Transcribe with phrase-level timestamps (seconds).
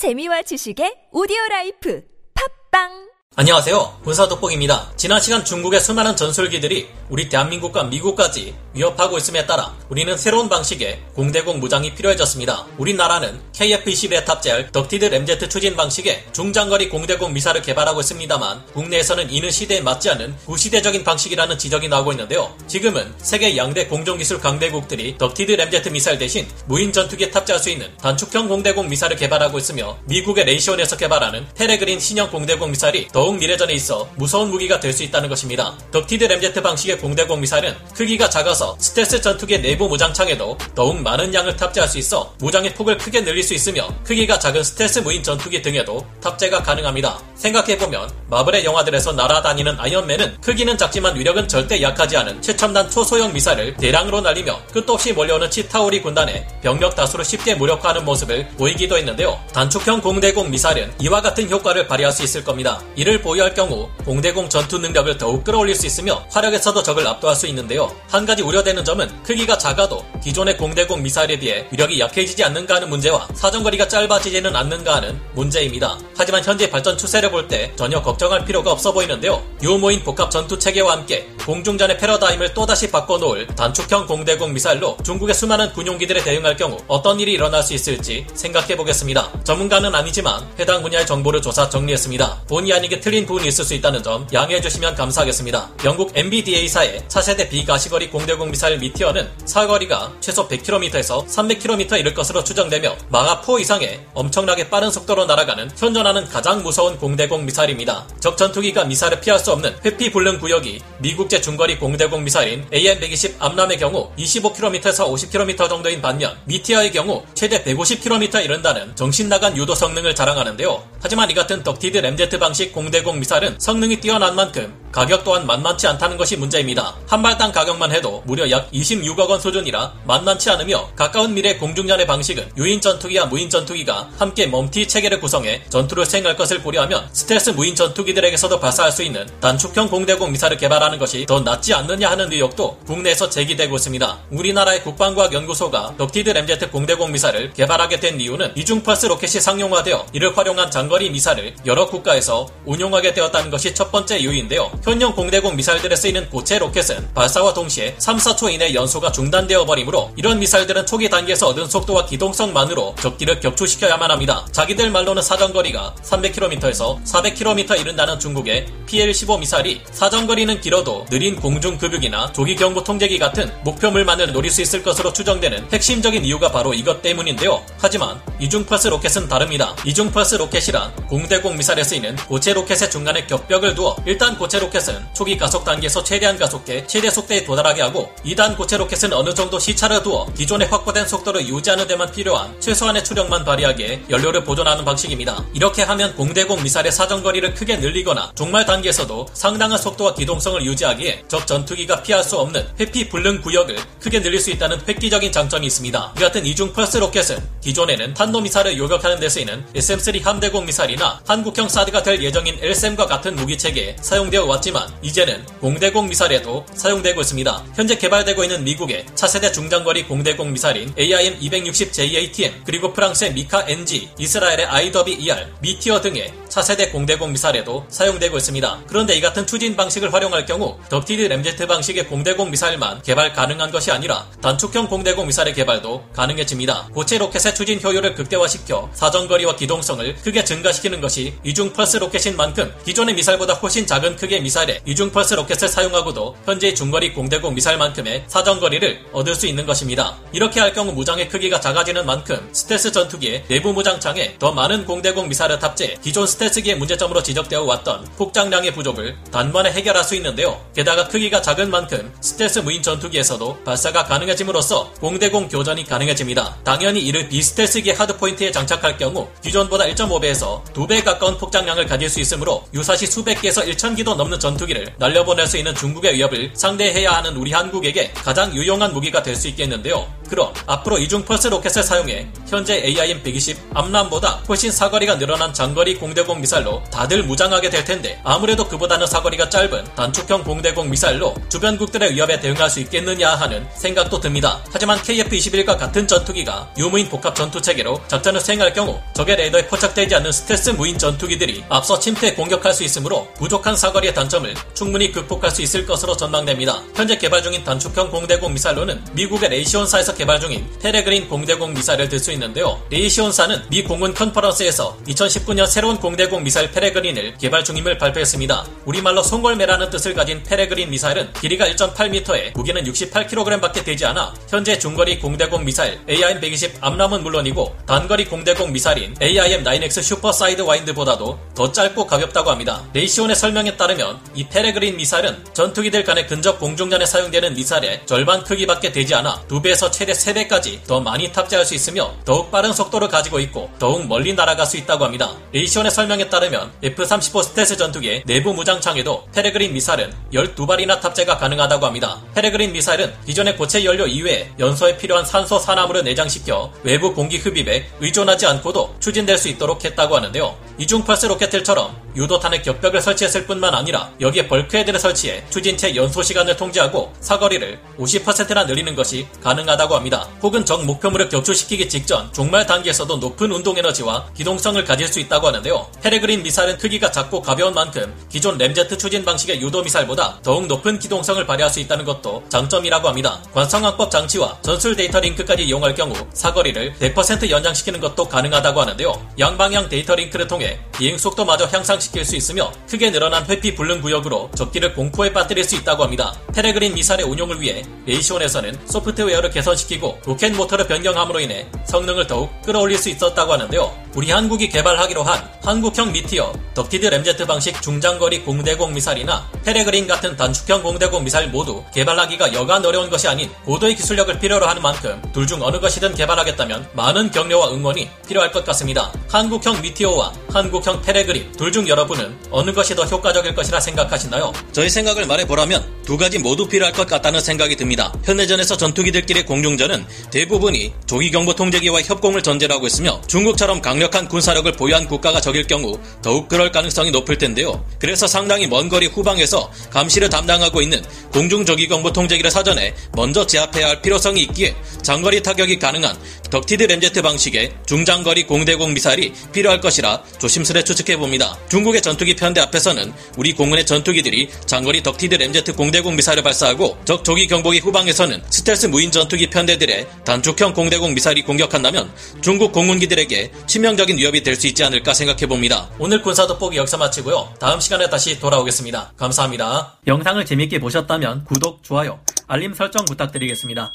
[0.00, 2.00] 재미와 지식의 오디오 라이프.
[2.32, 3.09] 팟빵
[3.40, 4.00] 안녕하세요.
[4.04, 4.92] 군사 돋보기입니다.
[4.96, 11.58] 지난 시간 중국의 수많은 전술기들이 우리 대한민국과 미국까지 위협하고 있음에 따라 우리는 새로운 방식의 공대공
[11.58, 12.66] 무장이 필요해졌습니다.
[12.76, 19.80] 우리나라는 KF-21에 탑재할 ducted 램제트 추진 방식의 중장거리 공대공 미사일을 개발하고 있습니다만 국내에서는 이는 시대에
[19.80, 22.54] 맞지 않는 구시대적인 방식이라는 지적이 나오고 있는데요.
[22.66, 28.48] 지금은 세계 양대 공정기술 강대국들이 ducted 램제트 미사일 대신 무인 전투기에 탑재할 수 있는 단축형
[28.48, 34.50] 공대공 미사일을 개발하고 있으며 미국의 레이시온에서 개발하는 페레그린 신형 공대공 미사일이 더욱 미래전에 있어 무서운
[34.50, 35.76] 무기가 될 수 있다는 것입니다.
[35.92, 41.88] ducted 램제트 방식의 공대공 미사일은 크기가 작아서 스텔스 전투기의 내부 무장창에도 더욱 많은 양을 탑재할
[41.88, 46.62] 수 있어 무장의 폭을 크게 늘릴 수 있으며 크기가 작은 스텔스 무인 전투기 등에도 탑재가
[46.62, 47.20] 가능합니다.
[47.36, 54.20] 생각해보면 마블의 영화들에서 날아다니는 아이언맨은 크기는 작지만 위력은 절대 약하지 않은 최첨단 초소형 미사일을 대량으로
[54.20, 59.38] 날리며 끝도 없이 몰려오는 치타우리 군단의 병력 다수를 쉽게 무력화하는 모습을 보이기도 했는데요.
[59.52, 62.82] 단축형 공대공 미사일은 이와 같은 효과를 발휘할 수 있을 겁니다.
[62.96, 67.94] 이를 보유할 경우 공대공 전투 능력을 더욱 끌어올릴 수 있으며 화력에서도 적을 압도할 수 있는데요.
[68.08, 73.28] 한 가지 우려되는 점은 크기가 작아도 기존의 공대공 미사일에 비해 위력이 약해지지 않는가 하는 문제와
[73.34, 75.98] 사정거리가 짧아지지는 않는가 하는 문제입니다.
[76.16, 79.42] 하지만 현재 발전 추세를 볼 때 전혀 걱정할 필요가 없어 보이는데요.
[79.62, 86.22] 유무인 복합 전투 체계와 함께 공중전의 패러다임을 또다시 바꿔놓을 단축형 공대공 미사일로 중국의 수많은 군용기들에
[86.22, 89.42] 대응할 경우 어떤 일이 일어날 수 있을지 생각해 보겠습니다.
[89.42, 92.42] 전문가는 아니지만 해당 분야의 정보를 조사 정리했습니다.
[92.46, 95.70] 본의 아니게 틀린 부분이 있을 수 있다는 점 양해해 주시면 감사하겠습니다.
[95.84, 103.42] 영국 MBDA사의 차세대 비가시거리 공대공 미사일 미티어는 사거리가 최소 100km에서 300km 이를 것으로 추정되며 마하
[103.42, 108.06] 4 이상의 엄청나게 빠른 속도로 날아가는 현존하는 가장 무서운 공대공 미사일입니다.
[108.20, 113.78] 적 전투기가 미사일을 피할 수 없는 회피 불능 구역이 미국제 중거리 공대공 미사일인 AN-120 암람의
[113.78, 120.82] 경우 25km에서 50km 정도인 반면 미티어의 경우 최대 150km 이른다는 정신 나간 유도 성능을 자랑하는데요.
[121.02, 126.16] 하지만 이 같은 ducted 램제트 방식 공대공 미사일은 성능이 뛰어난 만큼 가격 또한 만만치 않다는
[126.16, 126.96] 것이 문제입니다.
[127.06, 132.52] 한 발당 가격만 해도 무려 약 26억 원 수준이라 만만치 않으며 가까운 미래 공중전의 방식은
[132.56, 138.58] 유인 전투기와 무인 전투기가 함께 MUM-T 체계를 구성해 전투를 수행할 것을 고려하면 스텔스 무인 전투기들에게서도
[138.58, 143.76] 발사할 수 있는 단축형 공대공 미사일을 개발하는 것이 더 낫지 않느냐 하는 의혹도 국내에서 제기되고
[143.76, 144.18] 있습니다.
[144.30, 150.70] 우리나라의 국방과학연구소가 ducted 램제트 공대공 미사일을 개발하게 된 이유는 이중 펄스 로켓이 상용화되어 이를 활용한
[150.70, 154.79] 장거리 미사일을 여러 국가에서 운용하게 되었다는 것이 첫 번째 이유인데요.
[154.82, 160.38] 현용 공대공 미사일들에 쓰이는 고체 로켓은 발사와 동시에 3, 4초 이내 연소가 중단되어 버리므로 이런
[160.38, 164.46] 미사일들은 초기 단계에서 얻은 속도와 기동성만으로 적기를 격추시켜야만 합니다.
[164.52, 172.56] 자기들 말로는 사정거리가 300km에서 400km 이른다는 중국의 PL-15 미사일이 사정거리는 길어도 느린 공중 급유기나 조기
[172.56, 177.62] 경보 통제기 같은 목표물만을 노릴 수 있을 것으로 추정되는 핵심적인 이유가 바로 이것 때문인데요.
[177.78, 179.76] 하지만 이중펄스 로켓은 다릅니다.
[179.84, 185.36] 이중펄스 로켓이란 공대공 미사일에 쓰이는 고체 로켓의 중간에 격벽을 두어 1단 고체 로켓 은 초기
[185.36, 190.26] 가속 단계에서 최대한 가속해 최대 속도에 도달하게 하고 2단 고체 로켓은 어느 정도 시차를 두어
[190.36, 195.44] 기존에 확보된 속도를 유지하는 데만 필요한 최소한의 추력만 발휘하기에 연료를 보존하는 방식입니다.
[195.52, 202.02] 이렇게 하면 공대공 미사일의 사정거리를 크게 늘리거나 종말 단계에서도 상당한 속도와 기동성을 유지하기에 적 전투기가
[202.02, 206.14] 피할 수 없는 회피 불능 구역을 크게 늘릴 수 있다는 획기적인 장점이 있습니다.
[206.16, 212.02] 이 같은 이중 펄스 로켓은 기존에는 탄도미사일을 요격하는 데 쓰이는 SM-3 함대공 미사일이나 한국형 사드가
[212.02, 217.64] 될 예정인 L-SAM과 같은 무기체계에 사용되어 왔 지만 이제는 공대공 미사일에도 사용되고 있습니다.
[217.74, 224.66] 현재 개발되고 있는 미국의 차세대 중장거리 공대공 미사일인 AIM-260 JATM 그리고 프랑스의 미카 NG, 이스라엘의
[224.66, 228.82] IWER, 미티어 등의 차세대 공대공 미사일에도 사용되고 있습니다.
[228.88, 233.90] 그런데 이 같은 추진 방식을 활용할 경우 ducted 램제트 방식의 공대공 미사일만 개발 가능한 것이
[233.90, 236.88] 아니라 단축형 공대공 미사일의 개발도 가능해집니다.
[236.92, 243.14] 고체 로켓의 추진 효율을 극대화시켜 사정거리와 기동성을 크게 증가시키는 것이 이중 펄스 로켓인 만큼 기존의
[243.14, 249.06] 미사일보다 훨씬 작은 크기의 미사일 에 이중 펄스 로켓을 사용하고도 현재 중거리 공대공 미사일만큼의 사정거리를
[249.12, 250.18] 얻을 수 있는 것입니다.
[250.32, 255.60] 이렇게 할 경우 무장의 크기가 작아지는 만큼 스텔스 전투기의 내부 무장창에 더 많은 공대공 미사일을
[255.60, 260.60] 탑재 기존 스텔스기의 문제점으로 지적되어 왔던 폭장량의 부족을 단번에 해결할 수 있는데요.
[260.74, 266.58] 게다가 크기가 작은 만큼 스텔스 무인 전투기에서도 발사가 가능해짐으로써 공대공 교전이 가능해집니다.
[266.64, 273.06] 당연히 이를 비스텔스기의 hardpoint에 장착할 경우 기존보다 1.5배에서 2배 가까운 폭장량을 가질 수 있으므로 유사시
[273.06, 278.52] 수백 개에서 1,000기도 넘는 전투기를 날려보낼 수 있는 중국의 위협을 상대해야 하는 우리 한국에게 가장
[278.54, 280.06] 유용한 무기가 될 수 있겠는데요.
[280.30, 286.84] 그럼 앞으로 이중 펄스 로켓을 사용해 현재 AIM-120 암람보다 훨씬 사거리가 늘어난 장거리 공대공 미사일로
[286.90, 292.78] 다들 무장하게 될 텐데 아무래도 그보다는 사거리가 짧은 단축형 공대공 미사일로 주변국들의 위협에 대응할 수
[292.80, 294.62] 있겠느냐 하는 생각도 듭니다.
[294.72, 300.30] 하지만 KF-21과 같은 전투기가 유무인 복합 전투 체계로 작전을 수행할 경우 적의 레이더에 포착되지 않는
[300.30, 305.84] 스텔스 무인 전투기들이 앞서 침투해 공격할 수 있으므로 부족한 사거리의 단점을 충분히 극복할 수 있을
[305.86, 306.82] 것으로 전망됩니다.
[306.94, 312.30] 현재 개발 중인 단축형 공대공 미사일로는 미국의 레이시온사에서 개발 중인 페레그린 공대공 미사일을 들 수
[312.32, 312.78] 있는데요.
[312.90, 318.66] 레이시온사는 미 공군 컨퍼런스에서 2019년 새로운 공대공 미사일 페레그린을 개발 중임을 발표했습니다.
[318.84, 325.64] 우리말로 송골매라는 뜻을 가진 페레그린 미사일은 길이가 1.8m에 무게는 68kg밖에 되지 않아 현재 중거리 공대공
[325.64, 332.82] 미사일 AIM-120 암람은 물론이고 단거리 공대공 미사일인 AIM-9X 슈퍼 사이드와인더보다도 더 짧고 가볍다고 합니다.
[332.92, 339.14] 레이시온의 설명에 따르면 이 페레그린 미사일은 전투기들 간의 근접 공중전에 사용되는 미사일의 절반 크기밖에 되지
[339.14, 343.40] 않아 두 배에서 최대 세 배까지 더 많이 탑재할 수 있으며 더욱 빠른 속도를 가지고
[343.40, 345.32] 있고 더욱 멀리 날아갈 수 있다고 합니다.
[345.52, 352.20] 레이시온의 설명에 따르면 F-35 스텔스 전투기의 내부 무장창에도 페레그린 미사일은 12발이나 탑재가 가능하다고 합니다.
[352.34, 358.46] 페레그린 미사일은 기존의 고체 연료 이외에 연소에 필요한 산소 산화물을 내장시켜 외부 공기 흡입에 의존하지
[358.46, 360.56] 않고도 추진될 수 있도록 했다고 하는데요.
[360.78, 367.12] 이중 펄스 로켓들처럼 유도탄에 격벽을 설치했을 뿐만 아니라 여기에 bulkhead를 설치해 추진체 연소 시간을 통제하고
[367.20, 369.99] 사거리를 50%나 늘리는 것이 가능하다고 합니다.
[370.42, 375.86] 혹은 적 목표물을 격추시키기 직전 종말 단계에서도 높은 운동 에너지와 기동성을 가질 수 있다고 하는데요.
[376.02, 381.44] 페레그린 미사일은 크기가 작고 가벼운 만큼 기존 램제트 추진 방식의 유도 미사일보다 더욱 높은 기동성을
[381.46, 383.42] 발휘할 수 있다는 것도 장점이라고 합니다.
[383.52, 389.28] 관성항법 장치와 전술 데이터 링크까지 이용할 경우 사거리를 100% 연장시키는 것도 가능하다고 하는데요.
[389.38, 394.94] 양방향 데이터 링크를 통해 비행 속도마저 향상시킬 수 있으며 크게 늘어난 회피 불능 구역으로 적기를
[394.94, 396.34] 공포에 빠뜨릴 수 있다고 합니다.
[396.54, 402.98] 페레그린 미사일의 운용을 위해 레이시온에서는 소프트웨어를 개선 시키고 로켓 모터를 변경함으로 인해 성능을 더욱 끌어올릴
[402.98, 403.92] 수 있었다고 하는데요.
[404.14, 410.82] 우리 한국이 개발하기로 한 한국형 미티어, ducted 램제트 방식 중장거리 공대공 미사일이나 페레그린 같은 단축형
[410.82, 415.62] 공대공 미사일 모두 개발하기가 여간 어려운 것이 아닌 고도의 기술력을 필요로 하는 만큼 둘 중
[415.62, 419.12] 어느 것이든 개발하겠다면 많은 격려와 응원이 필요할 것 같습니다.
[419.28, 424.52] 한국형 미티어와 한국형 페레그린 둘 중 여러분은 어느 것이 더 효과적일 것이라 생각하시나요?
[424.72, 428.12] 저희 생각을 말해보라면 두 가지 모두 필요할 것 같다는 생각이 듭니다.
[428.24, 435.40] 현대전에서 전투기들끼리 공중전은 대부분이 조기경보 통제기와 협공을 전제로 하고 있으며 중국처럼 강력한 군사력을 보유한 국가가
[435.40, 437.84] 적일 경우 더욱 그럴 가능성이 높을 텐데요.
[437.98, 441.02] 그래서 상당히 먼 거리 후방에서 감시를 담당하고 있는
[441.32, 446.16] 공중 조기경보 통제기를 사전에 먼저 제압해야 할 필요성이 있기에 장거리 타격이 가능한
[446.50, 451.56] ducted 램제트 방식의 중장거리 공대공 미사일이 필요할 것이라 조심스레 추측해 봅니다.
[451.68, 457.46] 중국의 전투기 편대 앞에서는 우리 공군의 전투기들이 장거리 ducted 램제트 공대공 미사일을 발사하고 적 조기
[457.46, 463.50] 경보기 후방에서는 스텔스 무인 전투기 편대들의 단축형 공대공 미사일이 공격한다면 중국 공군기들에게
[463.90, 465.88] 치명적인 위협이 될 수 있지 않을까 생각해 봅니다.
[465.98, 467.54] 오늘 군사 돋보기 여기서 마치고요.
[467.58, 469.12] 다음 시간에 다시 돌아오겠습니다.
[469.16, 469.94] 감사합니다.
[470.06, 473.92] 영상을 재밌게 보셨다면 구독, 좋아요, 알림 설정 부탁드리겠습니다.